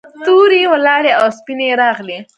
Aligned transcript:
تورې 0.25 0.59
یې 0.63 0.71
ولاړې 0.73 1.11
او 1.19 1.25
سپینې 1.37 1.65
یې 1.69 1.75
راغلې. 1.83 2.17